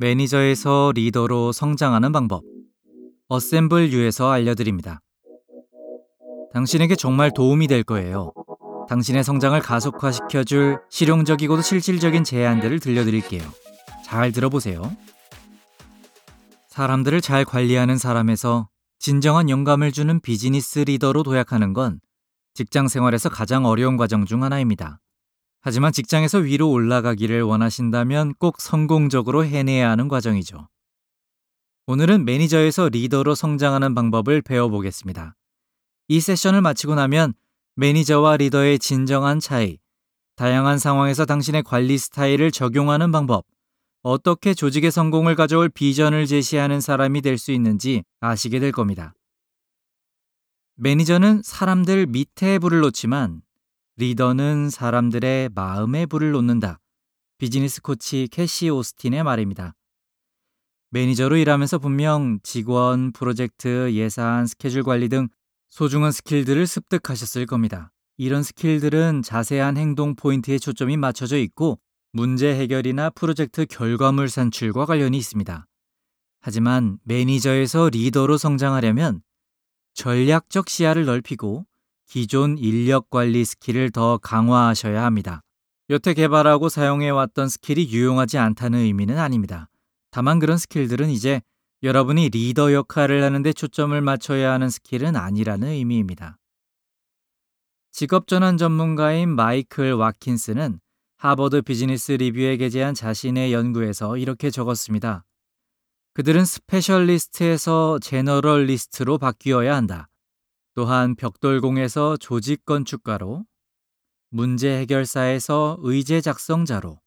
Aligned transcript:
매니저에서 0.00 0.92
리더로 0.94 1.52
성장하는 1.52 2.10
방법. 2.10 2.42
어셈블 3.28 3.92
유에서 3.92 4.30
알려드립니다. 4.30 5.02
당신에게 6.54 6.96
정말 6.96 7.30
도움이 7.30 7.66
될 7.66 7.82
거예요. 7.82 8.32
당신의 8.88 9.22
성장을 9.22 9.60
가속화시켜줄 9.60 10.80
실용적이고도 10.88 11.60
실질적인 11.60 12.24
제안들을 12.24 12.80
들려드릴게요. 12.80 13.42
잘 14.02 14.32
들어보세요. 14.32 14.90
사람들을 16.68 17.20
잘 17.20 17.44
관리하는 17.44 17.98
사람에서 17.98 18.70
진정한 18.98 19.50
영감을 19.50 19.92
주는 19.92 20.18
비즈니스 20.20 20.78
리더로 20.78 21.24
도약하는 21.24 21.74
건 21.74 22.00
직장 22.54 22.88
생활에서 22.88 23.28
가장 23.28 23.66
어려운 23.66 23.98
과정 23.98 24.24
중 24.24 24.44
하나입니다. 24.44 24.98
하지만 25.62 25.92
직장에서 25.92 26.38
위로 26.38 26.70
올라가기를 26.70 27.42
원하신다면 27.42 28.34
꼭 28.34 28.60
성공적으로 28.60 29.44
해내야 29.44 29.90
하는 29.90 30.08
과정이죠. 30.08 30.68
오늘은 31.86 32.24
매니저에서 32.24 32.88
리더로 32.88 33.34
성장하는 33.34 33.94
방법을 33.94 34.42
배워보겠습니다. 34.42 35.36
이 36.08 36.20
세션을 36.20 36.62
마치고 36.62 36.94
나면 36.94 37.34
매니저와 37.76 38.38
리더의 38.38 38.78
진정한 38.78 39.38
차이, 39.38 39.78
다양한 40.36 40.78
상황에서 40.78 41.26
당신의 41.26 41.62
관리 41.62 41.98
스타일을 41.98 42.50
적용하는 42.50 43.12
방법, 43.12 43.44
어떻게 44.02 44.54
조직의 44.54 44.90
성공을 44.90 45.34
가져올 45.34 45.68
비전을 45.68 46.26
제시하는 46.26 46.80
사람이 46.80 47.20
될 47.20 47.36
수 47.36 47.52
있는지 47.52 48.02
아시게 48.20 48.58
될 48.60 48.72
겁니다. 48.72 49.12
매니저는 50.76 51.42
사람들 51.44 52.06
밑에 52.06 52.58
불을 52.58 52.80
놓지만 52.80 53.42
리더는 54.00 54.70
사람들의 54.70 55.50
마음에 55.54 56.06
불을 56.06 56.30
놓는다. 56.30 56.80
비즈니스 57.36 57.82
코치 57.82 58.28
캐시 58.32 58.70
오스틴의 58.70 59.22
말입니다. 59.24 59.74
매니저로 60.88 61.36
일하면서 61.36 61.78
분명 61.80 62.38
직원, 62.42 63.12
프로젝트, 63.12 63.92
예산, 63.92 64.46
스케줄 64.46 64.84
관리 64.84 65.10
등 65.10 65.28
소중한 65.68 66.12
스킬들을 66.12 66.66
습득하셨을 66.66 67.44
겁니다. 67.44 67.92
이런 68.16 68.42
스킬들은 68.42 69.20
자세한 69.20 69.76
행동 69.76 70.16
포인트에 70.16 70.58
초점이 70.58 70.96
맞춰져 70.96 71.36
있고 71.36 71.78
문제 72.10 72.54
해결이나 72.54 73.10
프로젝트 73.10 73.66
결과물 73.66 74.30
산출과 74.30 74.86
관련이 74.86 75.18
있습니다. 75.18 75.66
하지만 76.40 76.98
매니저에서 77.04 77.90
리더로 77.90 78.38
성장하려면 78.38 79.20
전략적 79.92 80.70
시야를 80.70 81.04
넓히고 81.04 81.66
기존 82.10 82.58
인력 82.58 83.08
관리 83.08 83.44
스킬을 83.44 83.92
더 83.92 84.18
강화하셔야 84.18 85.04
합니다. 85.04 85.42
여태 85.90 86.12
개발하고 86.12 86.68
사용해왔던 86.68 87.48
스킬이 87.48 87.92
유용하지 87.92 88.36
않다는 88.36 88.80
의미는 88.80 89.16
아닙니다. 89.16 89.68
다만 90.10 90.40
그런 90.40 90.58
스킬들은 90.58 91.08
이제 91.10 91.40
여러분이 91.84 92.30
리더 92.30 92.72
역할을 92.72 93.22
하는데 93.22 93.52
초점을 93.52 94.00
맞춰야 94.00 94.50
하는 94.50 94.70
스킬은 94.70 95.14
아니라는 95.14 95.68
의미입니다. 95.68 96.36
직업전환 97.92 98.56
전문가인 98.56 99.28
마이클 99.28 99.92
와킨스는 99.92 100.80
하버드 101.18 101.62
비즈니스 101.62 102.10
리뷰에 102.10 102.56
게재한 102.56 102.94
자신의 102.94 103.52
연구에서 103.52 104.16
이렇게 104.16 104.50
적었습니다. 104.50 105.24
그들은 106.14 106.44
specialist에서 106.44 108.00
generalist로 108.00 109.18
바뀌어야 109.18 109.76
한다. 109.76 110.09
또한 110.74 111.16
벽돌공에서 111.16 112.16
조직 112.16 112.64
건축가로, 112.64 113.44
문제 114.30 114.78
해결사에서 114.78 115.78
의제 115.80 116.20
작성자로, 116.20 117.00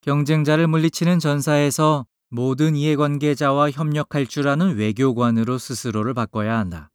경쟁자를 0.00 0.66
물리치는 0.66 1.18
전사에서 1.18 2.06
모든 2.28 2.76
이해관계자와 2.76 3.70
협력할 3.70 4.26
줄 4.26 4.48
아는 4.48 4.76
외교관으로 4.76 5.58
스스로를 5.58 6.14
바꿔야 6.14 6.58
한다. 6.58 6.90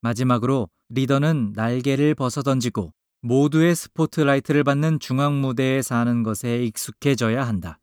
마지막으로 0.00 0.68
리더는 0.90 1.52
날개를 1.54 2.14
벗어던지고 2.14 2.92
모두의 3.22 3.74
스포트라이트를 3.74 4.64
받는 4.64 5.00
중앙 5.00 5.40
무대에 5.40 5.80
서는 5.80 6.22
것에 6.22 6.64
익숙해져야 6.64 7.46
한다. 7.46 7.78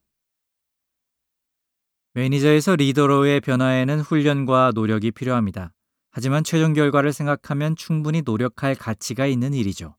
매니저에서 2.13 2.75
리더로의 2.75 3.41
변화에는 3.41 4.01
훈련과 4.01 4.71
노력이 4.75 5.11
필요합니다. 5.11 5.71
하지만 6.11 6.43
최종 6.43 6.73
결과를 6.73 7.13
생각하면 7.13 7.75
충분히 7.75 8.21
노력할 8.21 8.75
가치가 8.75 9.25
있는 9.25 9.53
일이죠. 9.53 9.95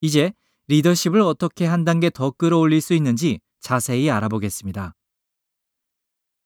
이제 0.00 0.32
리더십을 0.68 1.20
어떻게 1.20 1.66
한 1.66 1.84
단계 1.84 2.10
더 2.10 2.30
끌어올릴 2.32 2.80
수 2.80 2.94
있는지 2.94 3.40
자세히 3.60 4.10
알아보겠습니다. 4.10 4.94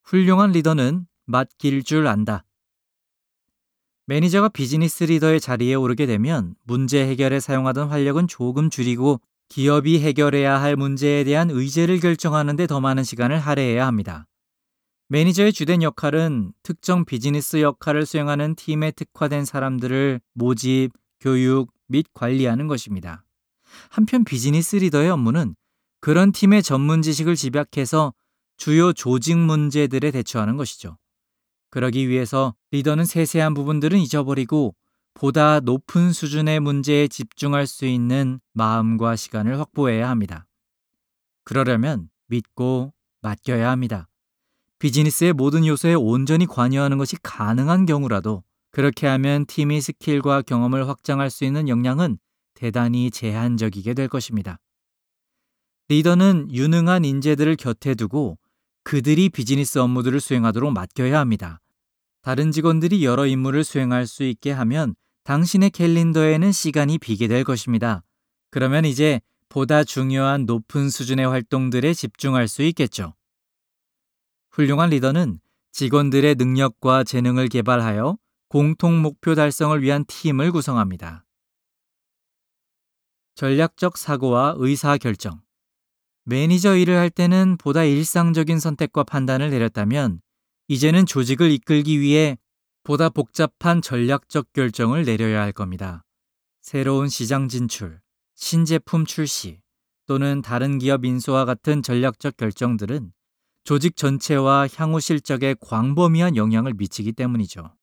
훌륭한 0.05 0.53
리더는 0.53 1.07
맡길 1.27 1.83
줄 1.83 2.07
안다. 2.07 2.45
매니저가 4.07 4.49
비즈니스 4.51 5.05
리더의 5.05 5.41
자리에 5.41 5.75
오르게 5.75 6.05
되면 6.07 6.55
문제 6.65 7.07
해결에 7.07 7.41
사용하던 7.41 7.89
활력은 7.89 8.29
조금 8.29 8.69
줄이고 8.69 9.21
기업이 9.49 10.01
해결해야 10.01 10.61
할 10.61 10.77
문제에 10.77 11.25
대한 11.25 11.51
의제를 11.51 12.01
결정하는 12.01 12.57
데 12.57 12.67
더 12.67 12.81
많은 12.81 13.03
시간을 13.05 13.39
할애해야 13.39 13.87
합니다. 13.87 14.27
매니저의 15.13 15.53
주된 15.53 15.83
역할은 15.83 16.53
특정 16.63 17.05
비즈니스 17.05 17.61
역할을 17.61 18.07
수행하는 18.07 18.55
팀에 18.55 18.93
특화된 18.93 19.45
사람들을 19.45 20.21
모집, 20.35 20.91
교육 21.19 21.73
및 21.89 22.07
관리하는 22.15 22.69
것입니다. 22.69 23.25
한편 23.89 24.23
비즈니스 24.23 24.77
리더의 24.77 25.11
업무는 25.11 25.57
그런 26.01 26.31
팀의 26.31 26.63
전문 26.63 27.03
지식을 27.03 27.35
집약해서 27.35 28.15
주요 28.57 28.93
조직 28.93 29.37
문제들에 29.37 30.13
대처하는 30.13 30.57
것이죠. 30.57 30.97
그러기 31.71 32.09
위해서 32.09 32.55
리더는 32.71 33.05
세세한 33.05 33.55
부분들은 33.55 33.99
잊어버리고 33.99 34.77
보다 35.15 35.59
높은 35.59 36.13
수준의 36.13 36.61
문제에 36.61 37.09
집중할 37.09 37.67
수 37.67 37.85
있는 37.85 38.39
마음과 38.53 39.17
시간을 39.17 39.59
확보해야 39.59 40.09
합니다. 40.09 40.47
그러려면 41.43 42.11
믿고 42.29 42.93
맡겨야 43.23 43.71
합니다. 43.71 44.10
비즈니스의 44.81 45.35
모든 45.35 45.67
요소에 45.67 45.93
온전히 45.93 46.47
관여하는 46.47 46.97
것이 46.97 47.17
가능한 47.23 47.85
경우라도 47.85 48.43
그렇게 48.71 49.07
하면 49.07 49.45
팀의 49.45 49.83
스킬과 49.83 50.43
경험을 50.43 50.89
확장할 50.89 51.29
수 51.29 51.45
있는 51.45 51.69
역량은 51.69 52.19
대단히 52.55 53.11
제한적이게 53.11 53.93
될 53.93 54.09
것입니다. 54.09 54.59
리더는 55.89 56.49
유능한 56.51 57.05
인재들을 57.05 57.57
곁에 57.57 57.95
두고 57.95 58.39
그들이 58.83 59.29
비즈니스 59.29 59.79
업무들을 59.79 60.19
수행하도록 60.19 60.73
맡겨야 60.73 61.19
합니다. 61.19 61.61
다른 62.23 62.51
직원들이 62.51 63.05
여러 63.05 63.27
임무를 63.27 63.65
수행할 63.65 64.07
수 64.07 64.23
있게 64.23 64.51
하면 64.51 64.95
당신의 65.25 65.71
캘린더에는 65.71 66.53
시간이 66.53 66.97
비게 66.99 67.29
될 67.29 67.45
것입니다. 67.45 68.03
그러면 68.51 68.87
이제 68.87 69.21
보다 69.51 69.85
중요한 69.85 70.47
높은 70.47 70.89
수준의 70.89 71.29
활동들에 71.29 71.93
집중할 71.93 72.49
수 72.49 72.63
있겠죠. 72.63 73.13
훌륭한 74.51 74.91
리더는 74.91 75.41
직원들의 75.73 76.35
능력과 76.35 77.05
재능을 77.05 77.49
개발하여 77.49 78.19
공통 78.49 79.01
목표 79.01 79.35
달성을 79.35 79.81
위한 79.83 80.05
팀을 80.07 80.51
구성합니다. 80.53 81.25
전략적 83.37 83.97
사고와 83.97 84.55
의사 84.59 84.99
결정. 84.99 85.41
매니저 86.25 86.77
일을 86.77 86.97
할 86.97 87.11
때는 87.11 87.57
보다 87.57 87.85
일상적인 87.85 88.59
선택과 88.59 89.05
판단을 89.05 89.51
내렸다면 89.51 90.21
이제는 90.69 91.07
조직을 91.07 91.51
이끌기 91.51 92.01
위해 92.01 92.39
보다 92.83 93.09
복잡한 93.09 93.81
전략적 93.81 94.53
결정을 94.53 95.05
내려야 95.05 95.43
할 95.43 95.53
겁니다. 95.53 96.05
새로운 96.61 97.09
시장 97.09 97.49
진출, 97.49 98.01
신제품 98.35 99.07
출시 99.07 99.61
또는 100.07 100.43
다른 100.43 100.79
기업 100.79 101.05
인수와 101.05 101.45
같은 101.45 101.83
전략적 101.83 102.37
결정들은 102.37 103.13
조직 103.65 103.97
전체와 103.97 104.69
향후 104.75 105.01
실적에 105.01 105.55
광범위한 105.61 106.37
영향을 106.37 106.75
미치기 106.75 107.13
때문이죠. 107.13 107.75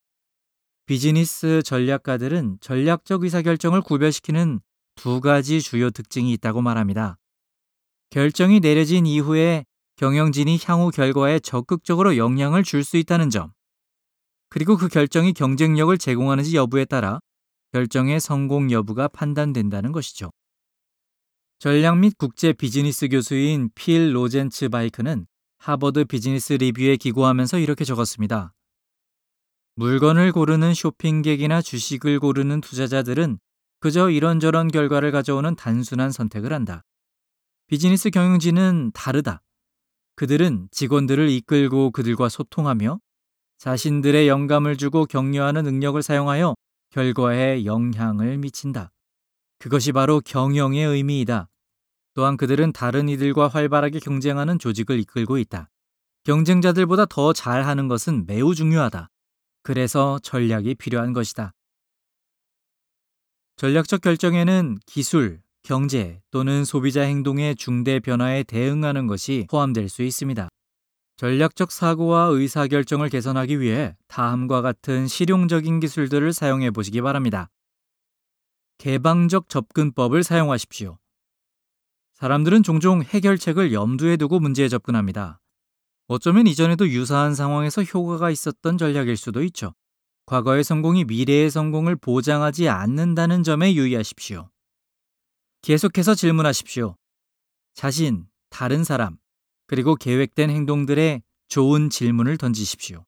비즈니스 0.86 1.62
전략가들은 1.64 2.58
전략적 2.62 3.24
의사결정을 3.24 3.82
구별시키는 3.82 4.62
두 4.96 5.22
가지 5.22 5.62
주요 5.62 5.92
특징이 5.92 6.32
있다고 6.34 6.62
말합니다. 6.62 7.18
결정이 8.10 8.62
내려진 8.62 9.06
이후에 9.06 9.66
경영진이 9.98 10.60
향후 10.64 10.92
결과에 10.92 11.40
적극적으로 11.40 12.18
영향을 12.18 12.64
줄 12.64 12.84
수 12.84 12.98
있다는 12.98 13.30
점, 13.30 13.52
그리고 14.50 14.78
그 14.78 14.88
결정이 14.88 15.34
경쟁력을 15.34 15.96
제공하는지 15.98 16.56
여부에 16.56 16.86
따라 16.86 17.20
결정의 17.74 18.20
성공 18.20 18.72
여부가 18.72 19.08
판단된다는 19.08 19.92
것이죠. 19.92 20.30
전략 21.60 21.98
및 21.98 22.14
국제 22.18 22.54
비즈니스 22.54 23.08
교수인 23.10 23.70
필 23.76 24.16
로젠츠 24.16 24.70
바이크는 24.70 25.28
하버드 25.60 26.06
비즈니스 26.06 26.54
리뷰에 26.54 26.96
기고하면서 26.98 27.60
이렇게 27.60 27.84
적었습니다. 27.84 28.54
물건을 29.76 30.32
고르는 30.32 30.74
쇼핑객이나 30.74 31.62
주식을 31.62 32.20
고르는 32.20 32.62
투자자들은 32.62 33.40
그저 33.80 34.10
이런저런 34.10 34.70
결과를 34.70 35.12
가져오는 35.12 35.56
단순한 35.56 36.12
선택을 36.12 36.54
한다. 36.54 36.84
비즈니스 37.68 38.10
경영진은 38.10 38.92
다르다. 38.94 39.42
그들은 40.16 40.68
직원들을 40.72 41.30
이끌고 41.30 41.92
그들과 41.92 42.30
소통하며 42.30 43.00
자신들의 43.60 44.28
영감을 44.28 44.78
주고 44.78 45.06
격려하는 45.06 45.64
능력을 45.64 46.02
사용하여 46.02 46.56
결과에 46.90 47.66
영향을 47.66 48.38
미친다. 48.38 48.92
그것이 49.60 49.92
바로 49.92 50.22
경영의 50.22 50.86
의미이다. 50.86 51.50
또한 52.18 52.36
그들은 52.36 52.74
다른 52.74 53.10
이들과 53.10 53.48
활발하게 53.48 54.00
경쟁하는 54.00 54.58
조직을 54.58 55.00
이끌고 55.02 55.38
있다. 55.38 55.70
경쟁자들보다 56.24 57.06
더 57.06 57.32
잘하는 57.32 57.88
것은 57.88 58.26
매우 58.26 58.56
중요하다. 58.56 59.12
그래서 59.62 60.18
전략이 60.24 60.74
필요한 60.74 61.14
것이다. 61.14 61.54
전략적 63.58 64.02
결정에는 64.02 64.80
기술, 64.88 65.42
경제 65.62 66.20
또는 66.32 66.66
소비자 66.66 67.02
행동의 67.02 67.56
중대 67.56 68.00
변화에 68.00 68.42
대응하는 68.42 69.06
것이 69.06 69.46
포함될 69.52 69.88
수 69.88 70.02
있습니다. 70.02 70.50
전략적 71.18 71.72
사고와 71.72 72.30
의사결정을 72.32 73.10
개선하기 73.10 73.60
위해 73.60 73.96
다음과 74.08 74.64
같은 74.64 75.08
실용적인 75.08 75.80
기술들을 75.82 76.34
사용해 76.34 76.72
보시기 76.72 77.00
바랍니다. 77.02 77.52
개방적 78.80 79.50
접근법을 79.50 80.24
사용하십시오. 80.24 80.98
사람들은 82.18 82.64
종종 82.64 83.04
해결책을 83.04 83.74
염두에 83.74 84.18
두고 84.18 84.40
문제에 84.40 84.70
접근합니다. 84.70 85.40
어쩌면 86.08 86.48
이전에도 86.48 86.90
유사한 86.90 87.36
상황에서 87.36 87.84
효과가 87.84 88.32
있었던 88.32 88.80
전략일 88.80 89.16
수도 89.18 89.44
있죠. 89.44 89.76
과거의 90.26 90.64
성공이 90.64 91.06
미래의 91.06 91.52
성공을 91.52 91.96
보장하지 91.96 92.70
않는다는 92.70 93.44
점에 93.44 93.76
유의하십시오. 93.76 94.50
계속해서 95.62 96.16
질문하십시오. 96.16 96.96
자신, 97.76 98.26
다른 98.50 98.84
사람, 98.84 99.18
그리고 99.68 99.96
계획된 99.96 100.50
행동들에 100.50 101.22
좋은 101.50 101.92
질문을 101.92 102.38
던지십시오. 102.38 103.06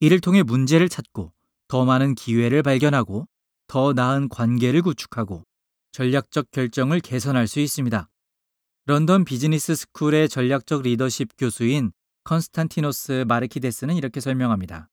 이를 0.00 0.20
통해 0.20 0.42
문제를 0.42 0.90
찾고 0.90 1.32
더 1.66 1.86
많은 1.86 2.14
기회를 2.14 2.62
발견하고 2.62 3.26
더 3.68 3.94
나은 3.94 4.28
관계를 4.28 4.82
구축하고 4.82 5.44
전략적 5.92 6.50
결정을 6.50 7.00
개선할 7.00 7.48
수 7.48 7.60
있습니다. 7.60 8.06
런던 8.88 9.26
비즈니스 9.26 9.74
스쿨의 9.74 10.30
전략적 10.30 10.80
리더십 10.80 11.36
교수인 11.36 11.92
컨스탄티노스 12.24 13.26
마르키데스는 13.28 13.94
이렇게 13.94 14.18
설명합니다. 14.18 14.88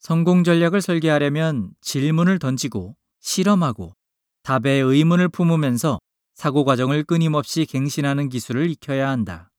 성공 0.00 0.44
전략을 0.44 0.82
설계하려면 0.82 1.70
질문을 1.80 2.38
던지고 2.38 2.94
실험하고 3.20 3.94
답에 4.42 4.72
의문을 4.72 5.30
품으면서 5.30 5.98
사고 6.34 6.66
과정을 6.66 7.04
끊임없이 7.04 7.64
갱신하는 7.64 8.28
기술을 8.28 8.68
익혀야 8.68 9.08
한다. 9.08 9.50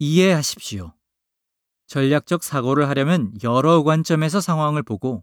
이해하십시오. 0.00 0.94
전략적 1.86 2.42
사고를 2.42 2.88
하려면 2.88 3.32
여러 3.44 3.84
관점에서 3.84 4.40
상황을 4.40 4.82
보고 4.82 5.22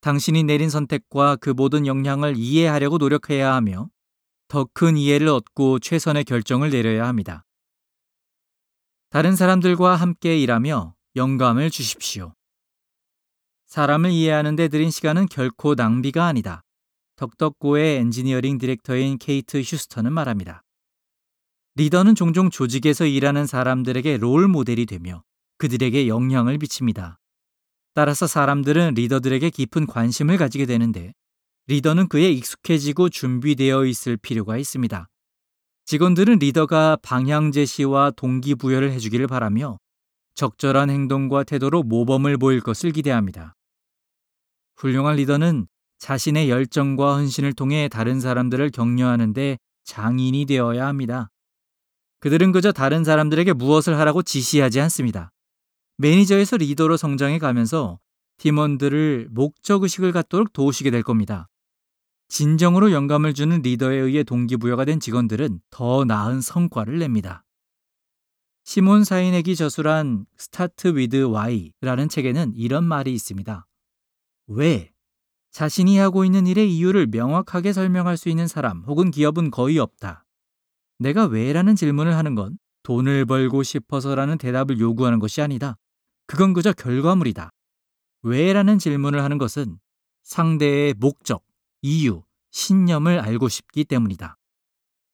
당신이 0.00 0.42
내린 0.42 0.70
선택과 0.70 1.36
그 1.36 1.50
모든 1.50 1.86
영향을 1.86 2.34
이해하려고 2.36 2.98
노력해야 2.98 3.54
하며 3.54 3.88
더 4.48 4.64
큰 4.72 4.96
이해를 4.96 5.28
얻고 5.28 5.80
최선의 5.80 6.24
결정을 6.24 6.70
내려야 6.70 7.06
합니다. 7.06 7.44
다른 9.10 9.34
사람들과 9.34 9.96
함께 9.96 10.38
일하며 10.38 10.94
영감을 11.16 11.70
주십시오. 11.70 12.34
사람을 13.66 14.10
이해하는 14.10 14.54
데 14.56 14.68
들인 14.68 14.90
시간은 14.90 15.26
결코 15.26 15.74
낭비가 15.74 16.26
아니다. 16.26 16.62
DuckDuckGo의 17.16 17.96
엔지니어링 17.96 18.58
디렉터인 18.58 19.18
케이트 19.18 19.58
휴스턴은 19.60 20.12
말합니다. 20.12 20.62
리더는 21.74 22.14
종종 22.14 22.50
조직에서 22.50 23.06
일하는 23.06 23.46
사람들에게 23.46 24.18
롤 24.18 24.48
모델이 24.48 24.86
되며 24.86 25.22
그들에게 25.58 26.08
영향을 26.08 26.58
미칩니다. 26.58 27.18
따라서 27.94 28.26
사람들은 28.26 28.94
리더들에게 28.94 29.50
깊은 29.50 29.86
관심을 29.86 30.36
가지게 30.36 30.66
되는데 30.66 31.14
리더는 31.68 32.08
그에 32.08 32.30
익숙해지고 32.30 33.08
준비되어 33.08 33.86
있을 33.86 34.16
필요가 34.16 34.56
있습니다. 34.56 35.08
직원들은 35.84 36.38
리더가 36.38 36.98
방향 37.02 37.50
제시와 37.50 38.12
동기부여를 38.12 38.92
해주기를 38.92 39.26
바라며 39.26 39.78
적절한 40.36 40.90
행동과 40.90 41.42
태도로 41.42 41.82
모범을 41.82 42.36
보일 42.36 42.60
것을 42.60 42.92
기대합니다. 42.92 43.54
훌륭한 44.76 45.16
리더는 45.16 45.66
자신의 45.98 46.50
열정과 46.50 47.16
헌신을 47.16 47.52
통해 47.54 47.88
다른 47.88 48.20
사람들을 48.20 48.70
격려하는데 48.70 49.58
장인이 49.84 50.44
되어야 50.46 50.86
합니다. 50.86 51.30
그들은 52.20 52.52
그저 52.52 52.70
다른 52.70 53.02
사람들에게 53.02 53.54
무엇을 53.54 53.98
하라고 53.98 54.22
지시하지 54.22 54.80
않습니다. 54.82 55.30
매니저에서 55.96 56.58
리더로 56.58 56.96
성장해 56.96 57.38
가면서 57.38 57.98
팀원들을 58.38 59.28
목적의식을 59.30 60.12
갖도록 60.12 60.52
도우시게 60.52 60.90
될 60.90 61.02
겁니다. 61.02 61.48
진정으로 62.28 62.92
영감을 62.92 63.34
주는 63.34 63.62
리더에 63.62 63.96
의해 63.96 64.24
동기부여가 64.24 64.84
된 64.84 65.00
직원들은 65.00 65.60
더 65.70 66.04
나은 66.04 66.40
성과를 66.40 66.98
냅니다. 66.98 67.44
시몬 68.64 69.04
사이넥이 69.04 69.54
저술한 69.54 70.26
Start 70.36 70.96
With 70.96 71.28
Why라는 71.32 72.08
책에는 72.08 72.54
이런 72.56 72.84
말이 72.84 73.14
있습니다. 73.14 73.64
왜? 74.48 74.92
자신이 75.52 75.98
하고 75.98 76.24
있는 76.24 76.46
일의 76.48 76.70
이유를 76.74 77.06
명확하게 77.06 77.72
설명할 77.72 78.16
수 78.16 78.28
있는 78.28 78.48
사람 78.48 78.82
혹은 78.82 79.10
기업은 79.12 79.52
거의 79.52 79.78
없다. 79.78 80.24
내가 80.98 81.26
왜라는 81.26 81.76
질문을 81.76 82.14
하는 82.14 82.34
건 82.34 82.58
돈을 82.82 83.24
벌고 83.24 83.62
싶어서라는 83.62 84.36
대답을 84.36 84.80
요구하는 84.80 85.20
것이 85.20 85.40
아니다. 85.40 85.76
그건 86.26 86.52
그저 86.52 86.72
결과물이다. 86.72 87.50
왜라는 88.22 88.78
질문을 88.78 89.22
하는 89.22 89.38
것은 89.38 89.78
상대의 90.24 90.94
목적, 90.98 91.45
이유, 91.86 92.24
신념을 92.50 93.20
알고 93.20 93.48
싶기 93.48 93.84
때문이다. 93.84 94.36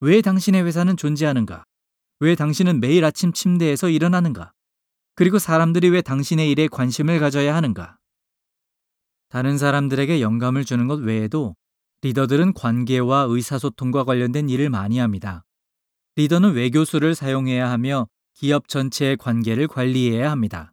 왜 0.00 0.22
당신의 0.22 0.64
회사는 0.64 0.96
존재하는가? 0.96 1.66
왜 2.20 2.34
당신은 2.34 2.80
매일 2.80 3.04
아침 3.04 3.34
침대에서 3.34 3.90
일어나는가? 3.90 4.54
그리고 5.14 5.38
사람들이 5.38 5.90
왜 5.90 6.00
당신의 6.00 6.50
일에 6.50 6.68
관심을 6.68 7.20
가져야 7.20 7.54
하는가? 7.54 7.98
다른 9.28 9.58
사람들에게 9.58 10.22
영감을 10.22 10.64
주는 10.64 10.86
것 10.86 11.00
외에도 11.00 11.54
리더들은 12.00 12.54
관계와 12.54 13.26
의사소통과 13.28 14.04
관련된 14.04 14.48
일을 14.48 14.70
많이 14.70 14.96
합니다. 14.96 15.44
리더는 16.16 16.54
외교수를 16.54 17.14
사용해야 17.14 17.70
하며 17.70 18.08
기업 18.32 18.68
전체의 18.68 19.18
관계를 19.18 19.68
관리해야 19.68 20.30
합니다. 20.30 20.72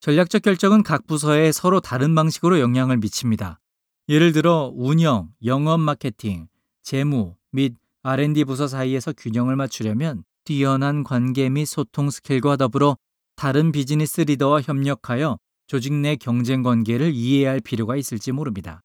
전략적 0.00 0.40
결정은 0.40 0.82
각 0.82 1.06
부서에 1.06 1.52
서로 1.52 1.80
다른 1.80 2.14
방식으로 2.14 2.60
영향을 2.60 2.96
미칩니다. 2.96 3.60
예를 4.08 4.32
들어 4.32 4.72
운영, 4.74 5.30
영업 5.44 5.80
마케팅, 5.80 6.48
재무 6.82 7.34
및 7.50 7.74
R&D 8.02 8.44
부서 8.44 8.68
사이에서 8.68 9.12
균형을 9.12 9.56
맞추려면 9.56 10.24
뛰어난 10.44 11.02
관계 11.02 11.48
및 11.48 11.66
소통 11.66 12.10
스킬과 12.10 12.56
더불어 12.56 12.96
다른 13.34 13.72
비즈니스 13.72 14.20
리더와 14.20 14.62
협력하여 14.62 15.38
조직 15.66 15.92
내 15.92 16.14
경쟁 16.16 16.62
관계를 16.62 17.12
이해할 17.12 17.60
필요가 17.60 17.96
있을지 17.96 18.30
모릅니다. 18.30 18.80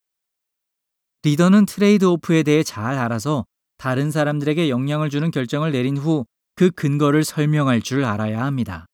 리더는 1.24 1.68
trade 1.68 2.06
off에 2.06 2.42
대해 2.42 2.64
잘 2.64 2.98
알아서 2.98 3.46
다른 3.78 4.10
사람들에게 4.10 4.70
영향을 4.70 5.10
주는 5.10 5.30
결정을 5.30 5.72
내린 5.72 5.98
후 5.98 6.26
그 6.56 6.70
근거를 6.70 7.24
설명할 7.24 7.82
줄 7.82 8.06
알아야 8.06 8.44
합니다. 8.44 8.86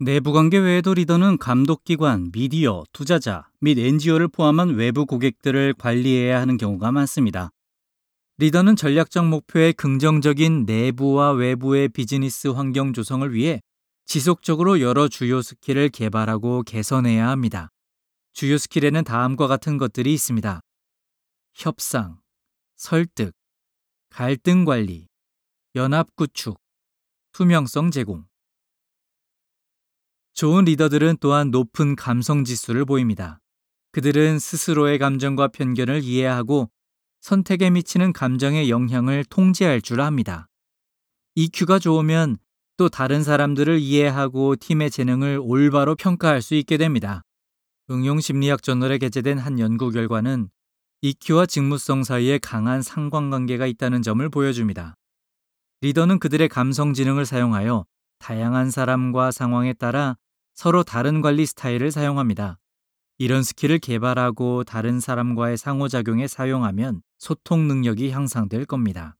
내부 0.00 0.32
관계 0.32 0.58
외에도 0.58 0.92
리더는 0.92 1.38
감독기관, 1.38 2.32
미디어, 2.32 2.82
투자자 2.92 3.48
및 3.60 3.78
NGO를 3.78 4.26
포함한 4.26 4.70
외부 4.70 5.06
고객들을 5.06 5.74
관리해야 5.74 6.40
하는 6.40 6.56
경우가 6.56 6.90
많습니다. 6.90 7.50
리더는 8.38 8.74
전략적 8.74 9.28
목표의 9.28 9.72
긍정적인 9.74 10.64
내부와 10.66 11.30
외부의 11.32 11.90
비즈니스 11.90 12.48
환경 12.48 12.92
조성을 12.92 13.32
위해 13.32 13.60
지속적으로 14.04 14.80
여러 14.80 15.06
주요 15.06 15.40
스킬을 15.40 15.90
개발하고 15.90 16.64
개선해야 16.64 17.28
합니다. 17.28 17.68
주요 18.32 18.58
스킬에는 18.58 19.04
다음과 19.04 19.46
같은 19.46 19.78
것들이 19.78 20.12
있습니다. 20.12 20.60
협상, 21.54 22.18
설득, 22.74 23.32
갈등 24.10 24.64
관리, 24.64 25.06
연합 25.76 26.08
구축, 26.16 26.58
투명성 27.30 27.92
제공. 27.92 28.24
좋은 30.34 30.64
리더들은 30.64 31.18
또한 31.20 31.52
높은 31.52 31.94
감성 31.94 32.44
지수를 32.44 32.84
보입니다. 32.84 33.40
그들은 33.92 34.40
스스로의 34.40 34.98
감정과 34.98 35.48
편견을 35.48 36.02
이해하고 36.02 36.70
선택에 37.20 37.70
미치는 37.70 38.12
감정의 38.12 38.68
영향을 38.68 39.24
통제할 39.24 39.80
줄 39.80 40.00
압니다. 40.00 40.48
EQ가 41.36 41.78
좋으면 41.78 42.36
또 42.76 42.88
다른 42.88 43.22
사람들을 43.22 43.78
이해하고 43.78 44.56
팀의 44.56 44.90
재능을 44.90 45.38
올바로 45.40 45.94
평가할 45.94 46.42
수 46.42 46.56
있게 46.56 46.78
됩니다. 46.78 47.22
응용심리학 47.88 48.64
저널에 48.64 48.98
게재된 48.98 49.38
한 49.38 49.60
연구 49.60 49.92
결과는 49.92 50.48
EQ와 51.02 51.46
직무성 51.46 52.02
사이에 52.02 52.38
강한 52.38 52.82
상관관계가 52.82 53.66
있다는 53.66 54.02
점을 54.02 54.28
보여줍니다. 54.28 54.96
리더는 55.82 56.18
그들의 56.18 56.48
감성 56.48 56.92
지능을 56.92 57.24
사용하여 57.24 57.86
다양한 58.18 58.72
사람과 58.72 59.30
상황에 59.30 59.74
따라 59.74 60.16
서로 60.54 60.82
다른 60.82 61.20
관리 61.20 61.46
스타일을 61.46 61.90
사용합니다. 61.90 62.58
이런 63.18 63.42
스킬을 63.42 63.78
개발하고 63.78 64.64
다른 64.64 65.00
사람과의 65.00 65.56
상호작용에 65.56 66.26
사용하면 66.26 67.02
소통 67.18 67.68
능력이 67.68 68.10
향상될 68.10 68.64
겁니다. 68.64 69.16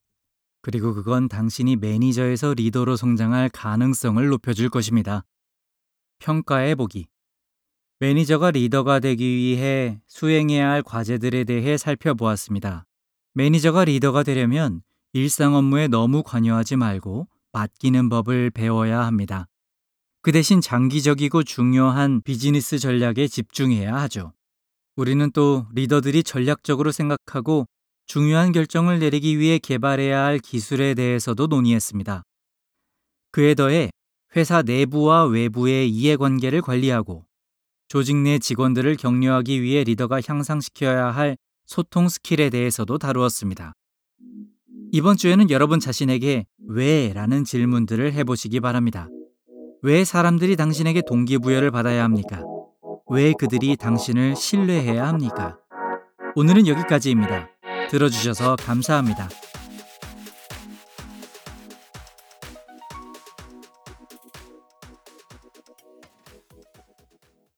그리고 0.62 0.94
그건 0.94 1.28
당신이 1.28 1.76
매니저에서 1.76 2.54
리더로 2.54 2.96
성장할 2.96 3.50
가능성을 3.50 4.26
높여줄 4.26 4.70
것입니다. 4.70 5.24
평가해 6.18 6.74
보기. 6.74 7.06
매니저가 8.00 8.52
리더가 8.52 9.00
되기 9.00 9.24
위해 9.24 10.00
수행해야 10.06 10.70
할 10.70 10.82
과제들에 10.82 11.44
대해 11.44 11.76
살펴보았습니다. 11.76 12.86
매니저가 13.34 13.84
리더가 13.84 14.22
되려면 14.22 14.82
일상 15.12 15.54
업무에 15.54 15.86
너무 15.86 16.22
관여하지 16.22 16.76
말고 16.76 17.28
맡기는 17.52 18.08
법을 18.08 18.50
배워야 18.50 19.04
합니다. 19.04 19.48
그 20.24 20.32
대신 20.32 20.62
장기적이고 20.62 21.42
중요한 21.42 22.22
비즈니스 22.22 22.78
전략에 22.78 23.28
집중해야 23.28 23.94
하죠. 23.94 24.32
우리는 24.96 25.30
또 25.32 25.66
리더들이 25.74 26.22
전략적으로 26.22 26.92
생각하고 26.92 27.66
중요한 28.06 28.52
결정을 28.52 29.00
내리기 29.00 29.38
위해 29.38 29.58
개발해야 29.58 30.24
할 30.24 30.38
기술에 30.38 30.94
대해서도 30.94 31.46
논의했습니다. 31.48 32.22
그에 33.32 33.54
더해 33.54 33.90
회사 34.34 34.62
내부와 34.62 35.26
외부의 35.26 35.90
이해관계를 35.90 36.62
관리하고 36.62 37.26
조직 37.88 38.16
내 38.16 38.38
직원들을 38.38 38.96
격려하기 38.96 39.60
위해 39.60 39.84
리더가 39.84 40.22
향상시켜야 40.26 41.10
할 41.10 41.36
소통 41.66 42.08
스킬에 42.08 42.48
대해서도 42.48 42.96
다루었습니다. 42.96 43.74
이번 44.90 45.18
주에는 45.18 45.50
여러분 45.50 45.80
자신에게 45.80 46.46
왜? 46.66 47.12
라는 47.12 47.44
질문들을 47.44 48.14
해보시기 48.14 48.60
바랍니다. 48.60 49.06
왜 49.84 50.02
사람들이 50.02 50.56
당신에게 50.56 51.02
동기부여를 51.06 51.70
받아야 51.70 52.04
합니까? 52.04 52.40
왜 53.10 53.34
그들이 53.38 53.76
당신을 53.76 54.34
신뢰해야 54.34 55.06
합니까? 55.06 55.58
오늘은 56.36 56.66
여기까지입니다. 56.66 57.50
들어주셔서 57.90 58.56
감사합니다. 58.56 59.28